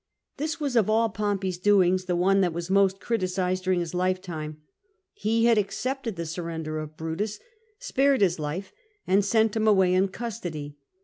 This 0.37 0.59
was 0.59 0.75
of 0.75 0.89
all 0.89 1.09
Pompey's 1.09 1.59
doings, 1.59 2.05
the 2.05 2.15
one 2.15 2.41
that 2.41 2.53
was 2.53 2.71
most 2.71 2.99
criticised 2.99 3.63
during 3.63 3.81
his 3.81 3.93
lifetime. 3.93 4.57
He 5.13 5.45
had 5.45 5.59
accepted 5.59 6.15
the 6.15 6.25
surrender 6.25 6.79
of 6.79 6.97
Brutus, 6.97 7.39
spared 7.77 8.21
his 8.21 8.39
life, 8.39 8.71
and 9.05 9.23
sent 9.23 9.55
him 9.55 9.67
away 9.67 9.93
in 9.93 10.07
custody. 10.07 10.75